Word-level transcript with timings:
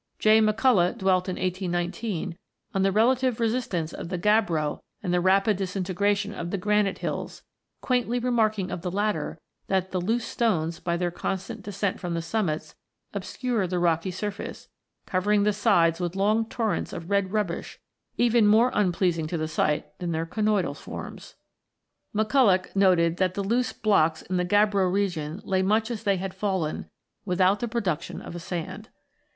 J. 0.17 0.41
Macculloch 0.41 0.97
dwelt 0.97 1.29
in 1.29 1.35
181 1.35 1.71
9 1.71 1.85
(91) 1.91 2.37
on 2.73 2.81
the 2.81 2.91
relative 2.91 3.39
resistance 3.39 3.93
of 3.93 4.09
the 4.09 4.17
gabbro 4.17 4.79
and 5.03 5.13
the 5.13 5.21
rapid 5.21 5.57
disintegration 5.57 6.33
of 6.33 6.49
the 6.49 6.57
granite 6.57 6.97
hills, 6.97 7.43
quaintly 7.81 8.17
remarking 8.17 8.71
of 8.71 8.81
the 8.81 8.89
latter 8.89 9.37
that 9.67 9.91
"the 9.91 10.01
loose 10.01 10.25
stones, 10.25 10.79
by 10.79 10.97
their 10.97 11.11
constant 11.11 11.61
descent 11.61 11.99
from 11.99 12.15
the 12.15 12.21
summits, 12.23 12.73
obscure 13.13 13.67
the 13.67 13.77
rocky 13.77 14.09
surface, 14.09 14.69
covering 15.05 15.43
the 15.43 15.53
sides 15.53 15.99
with 15.99 16.15
long 16.15 16.49
torrents 16.49 16.93
of 16.93 17.11
red 17.11 17.31
rubbish 17.31 17.79
even 18.17 18.47
more 18.47 18.71
unpleasing 18.73 19.27
to 19.27 19.37
the 19.37 19.47
sight 19.47 19.99
than 19.99 20.11
their 20.13 20.25
conoidal 20.25 20.73
forms/' 20.73 21.35
Macculloch 22.11 22.75
noted 22.75 23.17
that 23.17 23.35
the 23.35 23.43
loose 23.43 23.71
blocks 23.71 24.23
in 24.23 24.37
the 24.37 24.45
gabbro 24.45 24.91
region 24.91 25.41
lay 25.43 25.61
much 25.61 25.91
as 25.91 26.01
they 26.05 26.17
had 26.17 26.33
fallen, 26.33 26.89
without 27.23 27.59
the 27.59 27.67
production 27.67 28.19
of 28.19 28.35
a 28.35 28.39
sand. 28.39 28.89